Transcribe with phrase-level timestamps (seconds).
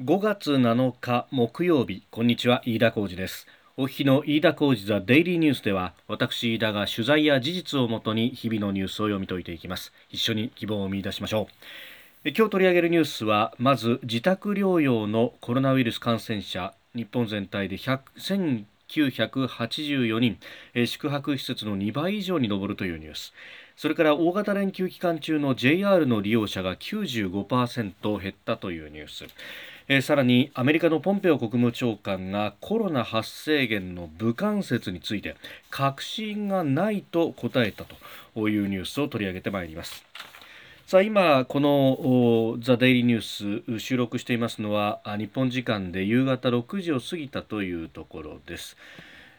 [0.00, 3.46] 5月7日木曜日こんにちは飯田浩二です。
[3.76, 9.92] お日の飯田浩二ザデイリーニュースでは私飯田が取材や事実をもとに日々のニュースを読み解いていきます。
[10.10, 11.46] 一緒に希望を見出しましょ
[12.24, 12.30] う。
[12.30, 20.38] 今日取り上げるニュースはまず自宅療養のコロナウイルス感染者日本全体で100 984人、
[20.86, 23.32] 宿泊施設の2倍以上に上るというニュース。
[23.76, 29.26] それから大型連休期間中の JR の利用者が95%減ったというニュース。
[29.86, 35.36] えー、さらにアメリカのポンペオ国務長官がコロナ発生源の武漢説について
[35.68, 37.84] 確信がないと答えた
[38.34, 40.04] というニュースを取り上げてまいります。
[40.86, 48.76] さあ今このザ・デイリーニュース収録していますのは日本時間で夕方6時を過ぎたというところです。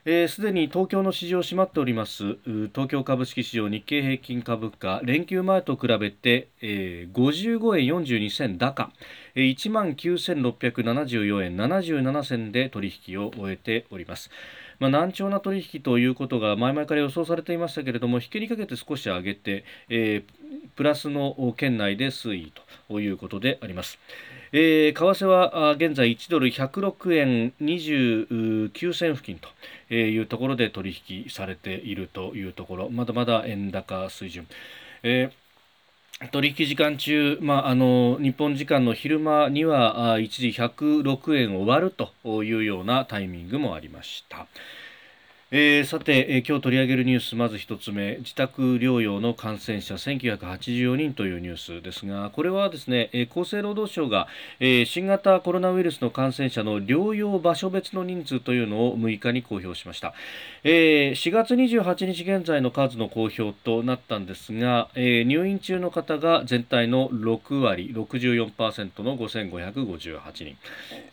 [0.06, 2.38] す、えー、で、に東京の市場閉まっております
[2.74, 8.92] 東京株式市場日経平均株価連休前と比べて、えー、55円42銭高
[9.36, 14.30] 1万9674円77銭で取引を終えております。
[14.80, 22.54] まあ、難聴な取引ということが前々から予想されていましたけれども引けにかけて少し上げて、えー、プラスの圏内で推移
[22.90, 23.98] ということであります。
[24.58, 29.38] えー、為替は現在1ドル106円29銭付近
[29.90, 34.48] というところで取引されているというところまだまだ円高水準、
[35.04, 35.46] えー
[36.32, 42.14] 取引時間中、まあ、あの日本時間の昼間には一時106円を割ると
[42.46, 44.48] いうようなタイミングもありました。
[45.52, 48.18] えー、さて、えー、今日取り上げるニュースまず一つ目。
[48.18, 54.28] 自宅療養の感染者1984人というニュースですがこれはですね、えー、厚生労働省が、
[54.60, 60.16] え、新型コロナウイルスの感染者の療養場所別の人数というのを6日に公表しました、
[60.64, 70.58] えー、4月28日現在の数の公表となったんですが、え、入院中の方が全体の6割64%の5558人。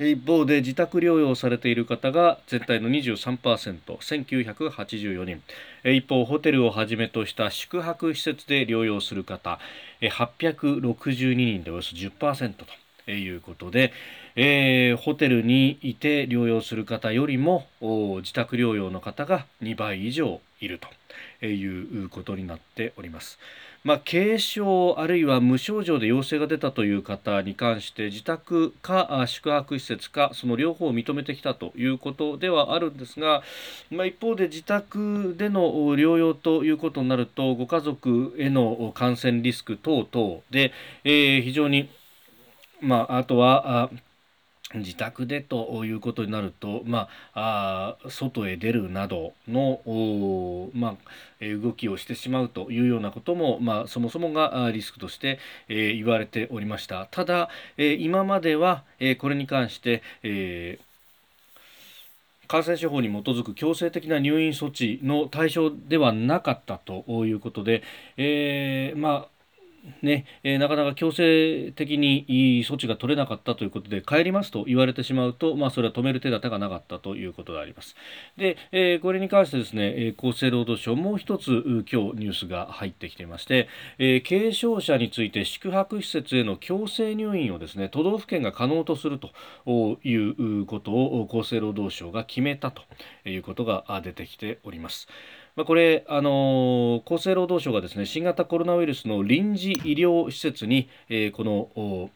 [0.02, 5.42] 一方で自宅療養されている方が全体の 23%, 1984人。
[5.84, 9.58] 一方ホテルをはじめとした宿泊施設で療養する方
[10.00, 12.81] 862人でおよそ10%と。
[13.10, 13.92] いうことで、
[14.36, 20.80] えー、ホテルにいて療養する方よりも自宅療養の方が2倍以上いる
[21.40, 23.38] ということになっております。
[23.84, 33.42] まあ、軽症あるいは無症状で陽性が出たという方に関して自宅か宿泊施設かその両方を認めてきたということではあるんですが、
[33.90, 35.62] まあ、一方で自宅での
[35.96, 41.90] 療養ということになるとご家族への感染リスク等々で、えー、非常に、
[42.82, 43.90] まあ、あとはあ
[44.74, 55.38] 自宅でということになると、まあ、あ外へ出るなどの、まあ、動きをしてしまうというようなことも、まあ、そもそもがリスクとして、
[55.68, 57.06] えー、言われておりました。
[57.10, 60.78] ただ、えー、今までは、えー、これに関して、え
[62.48, 67.82] 感染症法に基づく強制的な入院措置の対象ではなかったということで、
[68.18, 69.31] えー、まあ
[70.02, 72.24] ねえー、なかなか強制的に
[72.66, 77.96] 措置が取れなかったということで帰りますと言われてしまうと、まあ、それは止める手立てがなかったということであります。
[78.36, 89.30] で、えー、これに関してですね、え厚生労働省もう一つ今日ニュースが入ってきていまして、え、軽症者について宿泊施設への強制入院をですね都道府県が可能とすると
[90.04, 92.82] いうことを厚生労働省が決めたと
[93.28, 95.08] いうことが出てきております。
[95.54, 102.10] まあ、これ、あのー、厚生労働省がですね新型コロナウイルスの臨時医療施設に、えー、この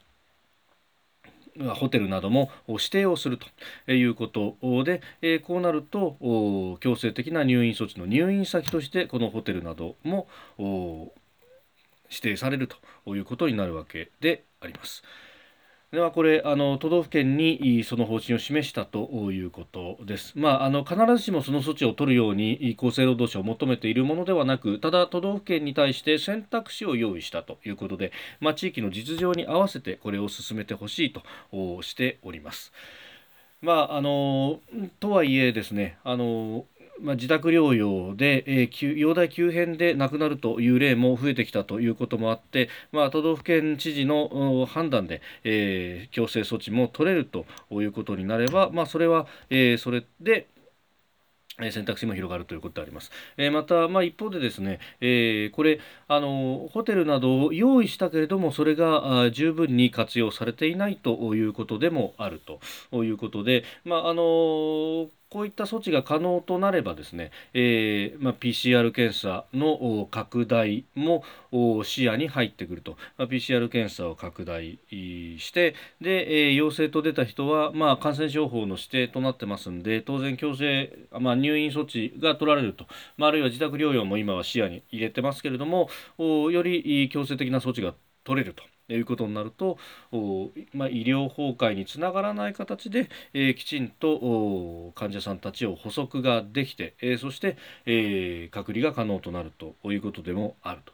[1.74, 3.38] ホテルなども指定をする
[3.86, 6.16] ということで、えー、こうなると
[6.80, 10.28] 強制的な入院措置の入院先としてこのホテルなども
[12.08, 15.02] 指定されるということになるわけであります。
[15.96, 20.34] ではこれあの都道府県にその方針を示したということです。
[20.36, 31.22] まあ、あの必ずしもその措置を取るように厚生労働省を求めているものではなくただ都道府県に対して選択肢を用意したということで、まあ、地域の実情に合わせてこれを進めてほしいと
[31.80, 32.74] しております。
[33.62, 34.60] まああの
[35.00, 36.66] とはいえですねあの
[37.00, 50.48] まあ、自宅療養で、えー、容体急変で亡くなるという例も増えてきたということもあって、まあ、都道府県知事の判断で、えー、強制措置も取れるということになれば、まあ、それは、えー、それで
[51.70, 53.10] 選択肢も広がるということであります。
[53.38, 62.42] えー、また、まあ、一方でですね、えー、これあのホテルなどを用意したけれどもそれが十分に活用されていないということでもある
[62.90, 71.24] ということで、まあ、あのこういった措置が可能となればですね、えーまあ、PCR 検査の拡大も
[71.84, 82.86] 視野に入ってくると、まあ、PCR 検査を拡大してで、えー、陽性と出た人は、まあ、感染症法の指定となってますんで当然強制、まあ、入院措置が取られると、
[83.16, 85.88] まあ、あるいは自宅療養も今は視野に入れてますけれども
[86.18, 87.94] より強制的な措置が
[88.24, 88.62] 取れると。
[88.88, 89.78] いうことになると、
[90.72, 100.92] まあ、医療崩壊につながらない形で、えー、きちんと患者さんたちを補足ができて、えー、そして、えー、隔離が可能となるということでもあると。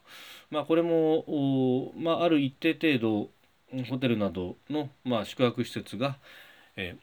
[0.51, 3.31] まあ、これも、まあ、ある一定程度
[3.89, 6.19] ホテルなどの、まあ、宿泊施設が、
[6.77, 6.97] え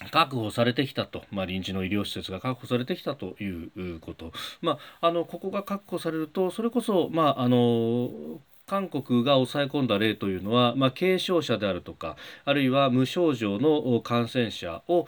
[0.00, 4.32] ー、確保されてきたと、まあ、臨時の医療施設が確保されてきたということ、
[4.62, 15.06] まあ、あのここが確保されるとそれこそ、まあ、あの韓国が抑え込んだ例というのは、まあ、軽症者であるとかあるいは無症状の感染者を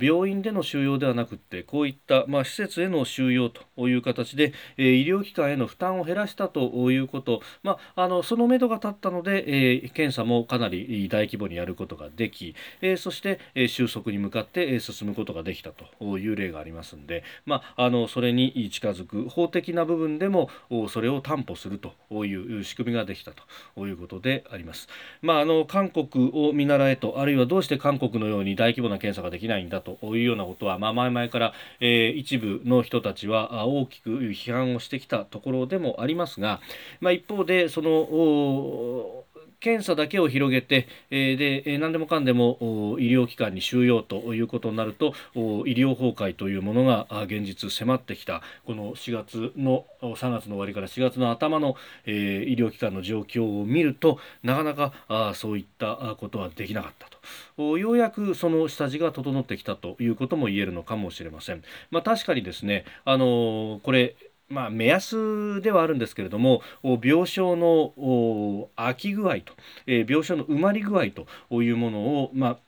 [0.00, 20.48] 病院での収容ではなくてこういった、まあ、施設への収容という形で、え医療機関への負担を減らしたということ、まあ、あのそのめどが立ったので、え検査もかなり大規模にやることができ、えそして、え収束に向かって進むことができたという例がありますので、まあ、あのそれに近づく法的な部分でも
[20.88, 24.88] それを担保するという仕組み組みができたということであります。
[25.22, 36.60] まあ、あの韓国を見習えとあるいはどうして韓国のように大規模な検査ができないんだというようなことは、まあ、前々から、えー、一部の人たちは大きく批判をしてきたところでもありますが、
[37.00, 39.23] まあ、一方でその
[39.64, 42.58] 検査だけを広げて、えー、で何でもかんでも
[43.00, 57.08] 医療機関に収容ということになると医療崩壊というものが現実迫ってきたこの4月の3月の終わりから4月の頭の、え、医療機関の状況を見るとなかなかあそういったことはできなかった
[57.56, 61.62] とようやくその下地が整ってきたということも言えるのかもしれません。
[61.90, 64.14] まあ、確かにですねあのこれ
[64.48, 69.54] まあ、目安ではあるんですけれども病床の空き具合と、
[69.86, 71.26] えー、病床の埋まり具合と
[71.62, 72.58] いうものを、まあ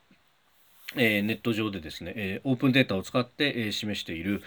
[0.95, 4.41] えー、ネット上でですね、えー、オープンデータを使って、えー、示している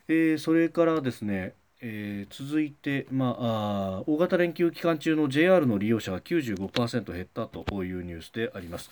[0.08, 8.90] えー、それからですね、えー、続いて、まあ、大型連休期間中の JR の利用者が95%減ったというニュースであります。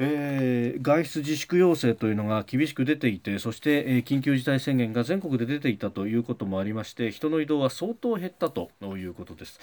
[0.00, 9.58] えー、外出自粛要請というのが厳しく出ていてそして、えー、緊急事態宣言が全国で出ていたということもありまして人の移動は相当減ったということです。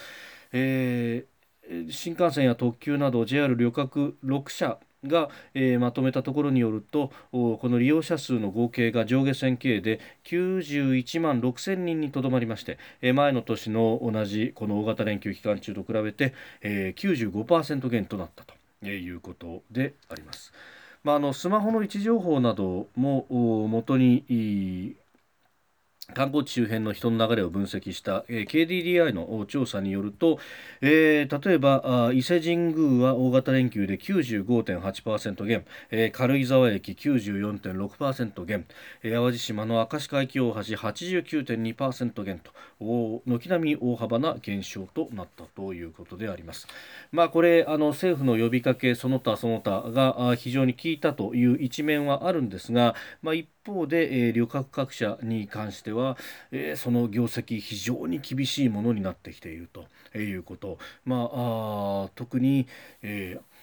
[0.51, 18.53] えー、新幹線や特急など JR 旅客6社が、えー、まとめたところによるとこの利用者数の合計が上下線形で91万6千人にとどまりまして、えー、前の年の同じこの大型連休期間中と比べて、えー、95%減となったと
[18.88, 20.53] いうことであります。
[21.03, 23.27] まあ、あのスマホの位置情報なども
[23.67, 24.95] 元に
[26.13, 30.39] 観光地周辺の人の流れを分析した、えー、KDDI の調査によると、
[30.81, 38.65] えー、例えば伊勢神宮は大型連休で95.8%減、えー、軽井沢駅94.6%減、
[39.03, 42.51] えー、淡路島の明石海峡大橋89.2%減と
[43.25, 46.67] 軒並み大幅な減少となったということであります。
[47.12, 56.17] まあ、これあの政府の呼びかけその他その他が非常に効いたという一面はあるんですが、まあ、一方で、えー、旅客各社に関しては、
[56.51, 59.69] えー、その業績非常に厳しいものになってきている
[60.13, 62.67] ということ、まあ、あ特に、
[63.01, 63.55] えー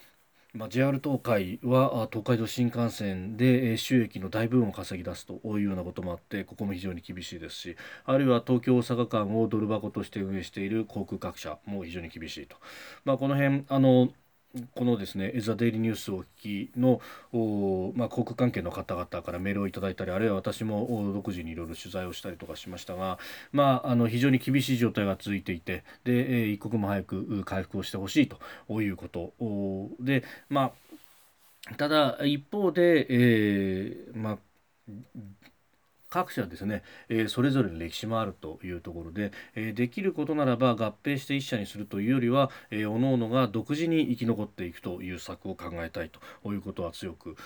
[0.55, 12.57] まあ、JR 東海は東海道新幹線で収益の大部分を稼ぎ出すというようなこともあってここも非常に厳しいですしあるいは東京大阪間をドル箱として運営している航空各社も非常に厳しいと、
[13.07, 14.11] まあ、この辺あの
[14.75, 17.01] このですね、ザ・デイリーニュースをお聞きの、
[17.95, 23.19] まあ、航空関係の方々からメールをいただいたり、あるいは私も独自にいろいろ取材をしたりとかしましたが、
[23.51, 29.33] まあ、あの非常に厳しい状態が続いていて、で一刻も早く回復をしてほしいということ
[30.01, 30.73] で、ま
[31.71, 34.39] あ、ただ、一方で、えーまあ
[36.13, 47.37] 各社ですね、えー、それぞれの歴史もあるというところで、えー、できることならば合併して1社にするというよりは、えー、各々が独自に生き残っていくという策を考えたいということは強く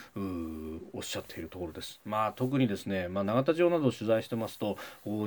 [0.92, 2.00] おっしゃっているところです。
[2.04, 4.78] まあ、特にですね、まあ、永田町などを取材してますと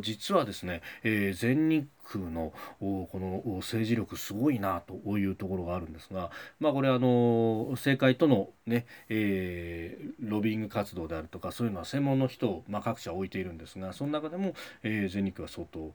[0.01, 15.93] 実はですね、えー、全日空のこの政治力すごいなというところがあるんですが、まあ、これあの政界とのね、えー、ロビング活動であるとかそういうのは専門の人を、まあ、各社置いているんですがその中でも、えー、全日空は相当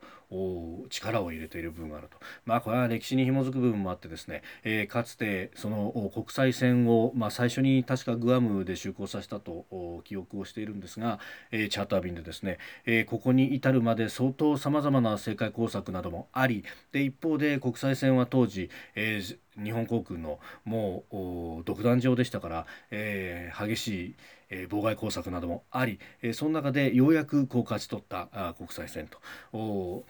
[0.89, 11.19] 力を入れている部分があると、まあ、これは歴史に紐づく部分もあってですね、えー、かつてその国際線を、まあ、最初に確かグアムで就航させたと記憶をしているんですが、
[11.51, 24.15] えー、チャーター便でですね、えー、ここに至るまで相当さまざまな政界工作などもありで一方で国際線は当時、えー、日本航空のもう独壇場でしたから、えー、激しい、
[24.51, 30.05] えー、妨害工作などもあり、え、その中でようやくこう勝ち取ったあ国際線と。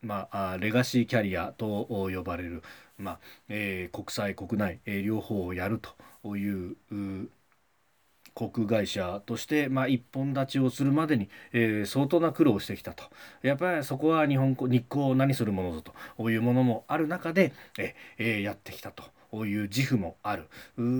[0.00, 2.62] まあ、レガシーキャリアと呼ばれる、
[2.98, 5.80] まあえー、国際国内、えー、両方をやる
[6.22, 6.76] という
[8.38, 13.02] 航空会社として、まあ、一本立ちをするまでに、えー、相当な苦労をしてきたと
[13.42, 15.82] やっぱりそこは日本日光を何するものぞ
[16.16, 19.02] というものもある中で、えー、やってきたと。
[19.32, 20.48] いう自負もある。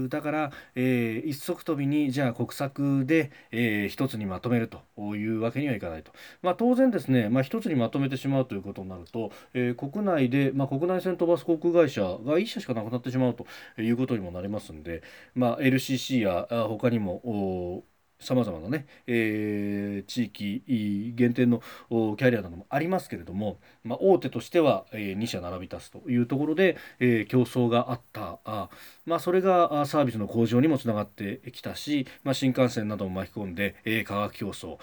[0.09, 4.89] だから、えー、一足飛びにじゃあ国策で、えー、一つにまとめると。
[5.17, 13.47] いうわけにはいかないと、まあ、当然ですね、まあ、一つにまとめてしまうということになると、えー、国内で、まあ、国内線飛ばす航空会社が1社しかなくなってしまうと
[13.81, 15.03] いうことにもなりますんで、
[15.35, 17.85] まあ、LCC や他にも
[18.21, 28.41] さまざまなね、えー、地域限定のキャリアなどもありますけれども、まあ、大手としては、えー、2社並び立つというところで、えー、競争があった。
[28.45, 28.69] あ、
[29.07, 34.79] まあ、それがサービスの向上にもつながってきたし、まあ、新幹線なども巻き込んで、えー、価格競争。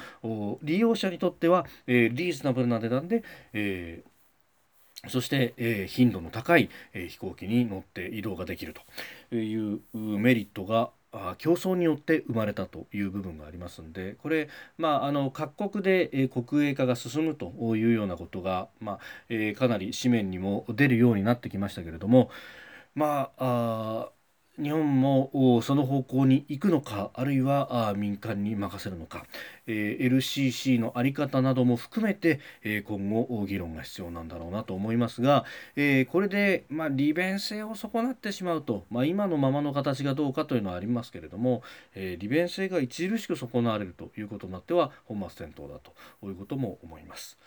[0.63, 3.24] 利用者にとっては、えー、リーズナブルな値段で、
[3.54, 8.74] えー、そして、えー、頻度の高い、えー、飛行機に乗って移動ができる
[9.30, 10.92] というメリットが
[11.38, 22.30] 競争によって生まれたという部分がありますんでこれ、まあ、あの各国で、国営化が進むというようなことが、まあえ、かなり紙面にも出るようになってきましたけれども
[22.96, 24.10] まあ
[24.62, 29.26] 日本もその方向に行くのかあるいは民間に任せるのか、
[29.68, 35.44] えー、LCC の在り方なども含めて、えー、今後議論が必要なんだろうなと思いますが、
[35.76, 41.62] えー、これで、まあ、利便性を損なってしまうと、まあ、今のままの形がどうかというのはありますけれども、
[41.94, 47.38] え利便性が著しく損なわれるということになっては本末転倒だということも思います。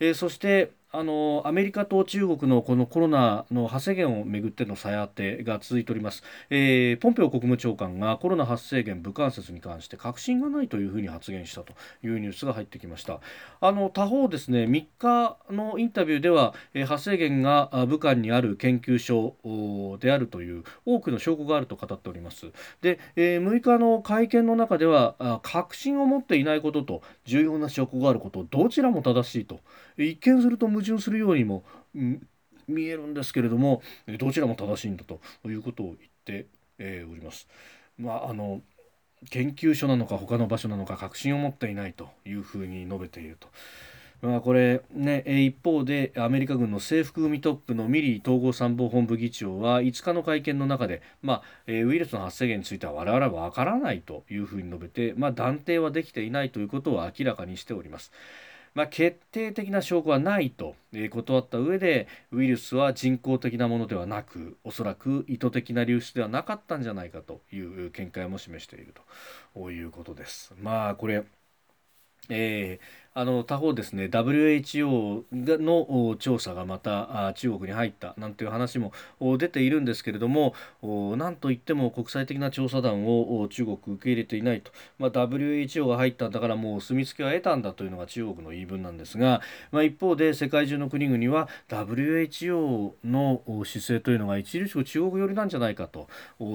[0.00, 11.72] えそしてあのアメリカと中国のこのコロナの発生源をめぐっての再当てが続いております、えー、ポンペオ国務長官がコロナ発生源武漢説に関して確信がないというふうに発言したと
[12.04, 13.20] いうニュースが入ってきました。
[13.62, 22.52] あの他方ですね3日のインタビューでは、えー、発生源が武漢にある研究所であるという多くの証拠があると語っております。
[22.82, 29.60] で、えー、6日の会見の中では確信を持っていないことと重要な証拠があることどちらも正しいと
[29.96, 31.64] 一見すると矛盾するようにも、
[32.68, 33.82] 見えるんですけれども
[34.18, 36.46] どちらも正しいんだということを言って、
[36.78, 37.48] えー、おります。
[37.98, 38.60] まああの
[39.30, 43.48] 研究所なのか他の場所なのか確信を持っていないというふうに述べていると。
[44.20, 58.12] まあ、これね一方でアメリカ軍の制服組トップのミリー統合参謀本部議長は5日の会見の中で、まあ、ウイルスの発生源については我々は分からないというふうに述べて、まあ、断定はできていないということを明らかにしております。
[58.74, 68.94] まあ、決定的な証拠はないと、え断った上でウイルスは人工的なものではなくおそらく意図的な流出ではなかったんじゃないかという見解も示している
[69.54, 70.54] ということです。
[70.60, 71.24] まあこれ
[72.28, 78.92] えー、あの他方ですね WHO の調査がまた中国に入ったなんていう話も
[79.38, 80.54] 出ているんですけれども
[81.16, 96.08] なんといっても国際的な調査団を中国受け入れていないと、まあ、WHO が入ったんだからもう住み着きは得たんだというのが中国の言い分なんですが、まあ、一方で世界中の国々は WHO の姿勢というのが著しく中国寄りなんじゃないかと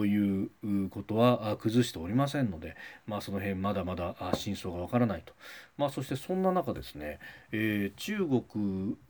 [0.06, 0.50] いう
[0.90, 5.34] ことは崩しておりませんので、まあ、その辺まだまだ真相がわからないと。
[5.78, 7.20] まあ、そしてそんな中ですね、
[7.52, 8.42] えー、中国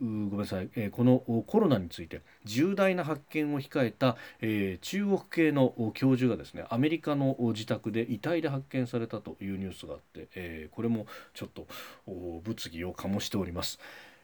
[0.01, 11.67] ごめんなさい、えー、このコロナについて重大な発見を控えた、えー、中国系の教授がですねアメリカの自宅で遺体で発見されたというニュースがあって、えー、これもちょっと
[12.44, 13.79] 物議を醸しております。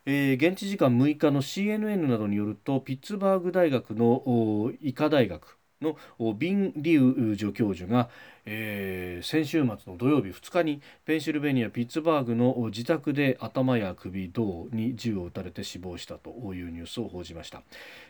[0.05, 5.97] えー、現地時間6日の CNN などによるとピッツバーグ大学の医科大学の
[6.33, 8.09] ビン・リウ助教授が、
[8.45, 17.61] えー、先週末の土曜日2日にペンシルベニア・ピッツバーグの自宅で頭や首胴に銃を撃たれて死亡したというニュースを報じました。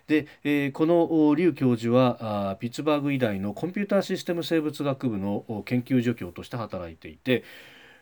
[0.08, 7.43] で、えー、このリュウ教授はピッツバーグ医大のコンピューターシステム生物学部の研究助教として働いていて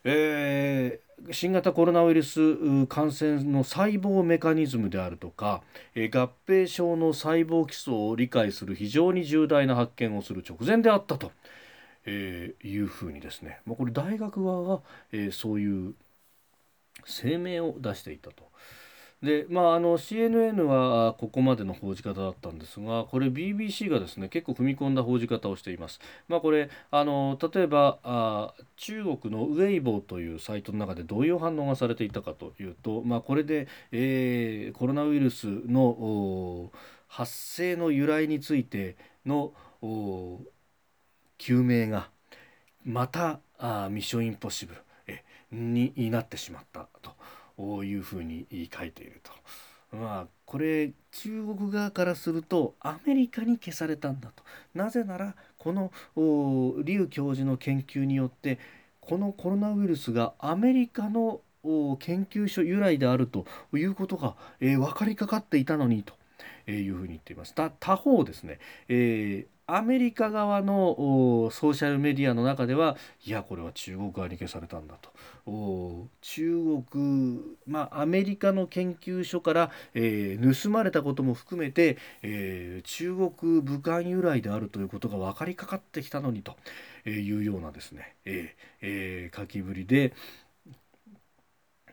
[0.03, 5.62] えー、新型コロナウイルス感染の細胞メカニズムであるとか、
[5.93, 11.31] えー、合併症の細胞基礎を理解する非常に重大な発見をする直前であったと、
[12.05, 14.81] えー、いうふうにですね、まあ、これ大学側が、
[15.12, 15.93] え、そういう
[17.05, 18.50] 声明を出していたと。
[19.22, 26.00] でまあ、あの CNN はここまでの報じ方だったんですがこれ BBC がですね結構踏み込んだ報じ方をしています。
[26.28, 36.72] まあ、これあの例えばあ中国のウェイボーというサイトの中でどういう反応がされていたかというと、まあ、これで、えー、コロナウイルスの
[37.08, 38.96] 発生の由来について
[39.28, 39.54] の
[41.38, 42.10] 究明が
[42.84, 44.82] またあミッションインポッシブル
[45.51, 47.21] になってしまったと。
[47.84, 49.32] いうふうに書いていると。
[49.96, 55.91] まあこれ中国側からするとアメリカに消されたんだとなぜならこの
[56.84, 58.58] 劉教授の研究によって
[59.01, 61.41] このコロナウイルスがアメリカの
[62.00, 67.53] 研究所由来であるということが、えー、分かりかかっていたのにというふうに言っています。
[67.53, 75.12] 他方ですね、えーアメリカ側のソーシャルメディアの中ではいやこれは中国側に消されたんだと。
[76.22, 86.56] 中国まあアメリカの研究所から、えー、盗まれたことも含めて、えー、中国武漢由来であるということが分かりかかってきたのにと
[87.10, 88.48] いうようなですね、えー
[88.82, 90.13] えー、書きぶりで、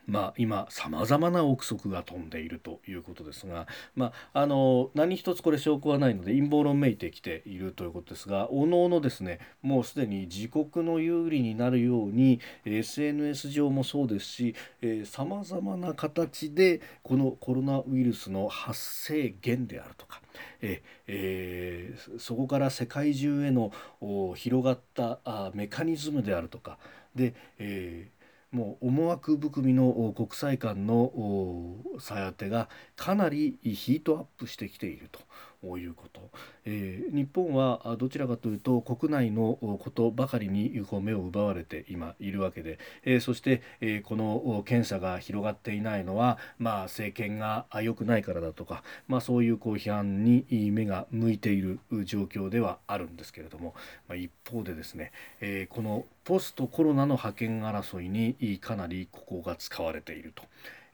[0.09, 14.55] まあ、今さまざまな憶測が飛んでいるということですが、まあ、あの何一つこれ証拠はないので陰謀論めいてきているということですがおのおのですねもうすでに自国の有利になるように SNS 上もそうですし
[15.05, 20.21] さまざまな形でこのコロナウイルスの発生源であるとか
[20.61, 23.71] ええー、そこから世界中への
[24.35, 26.77] 広がったあメカニズムであるとか
[27.15, 28.18] で、えー
[28.51, 31.11] もう思惑含みの国際間の
[31.99, 35.19] さやてがかなりヒートアップしてきていると。
[35.63, 36.29] いうこと、
[36.65, 53.75] えー、日本はどちらかというと国内のことばかりに目を奪われて今いるわけで、えー、そして、えー、この検査が広がっていないのは、まあ、政権が良くないからだとか、まあ、そういうこう批判に目が向いている状況ではあるんですけれども、
[54.07, 60.43] まあ、一方でですね、えこのポストコロナの覇権争いにかなりここが使われていると。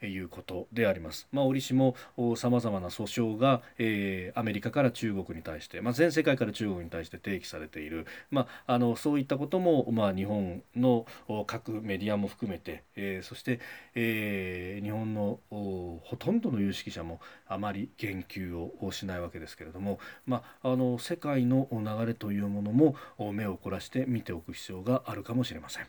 [0.07, 1.27] いうことであります。
[1.31, 1.95] まあ、折しも
[2.35, 11.05] さまざまな訴訟が、えー、アメリカから中国に対して、まあ、全世界から中国に対して提起されている、まあ、あのそういったことも、まあ、日本の
[11.47, 13.59] 各メディアも含めて、えー、そして、
[13.95, 22.95] えー、日本のほとんどの有識者もあまり言及をしないわけですけれども、まあ、あの世界の流れというものも
[23.33, 25.87] 目を凝らして見ておく必要があるかもしれません。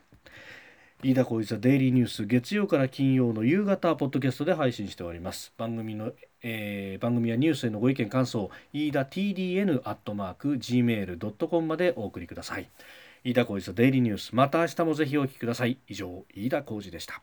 [1.02, 5.52] 飯田浩一ザデイリーニュース月曜から金曜の夕方ポッドキャストで配信しております。
[5.58, 12.70] 番組の、えー、番組やニュースへのご意見感想飯田 TDN アットマーク gmail.com までお送りください。
[13.24, 15.78] 飯田浩一ザデイリーニュースまた明日もぜひお聞きください。
[15.86, 17.22] 以上飯田浩二でした。